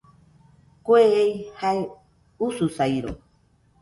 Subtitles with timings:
[0.89, 1.29] Kue ei
[1.59, 1.81] jae
[2.47, 3.11] ususairo